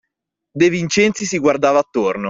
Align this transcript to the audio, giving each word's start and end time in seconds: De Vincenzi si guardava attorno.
De 0.55 0.69
Vincenzi 0.71 1.25
si 1.27 1.37
guardava 1.37 1.77
attorno. 1.77 2.19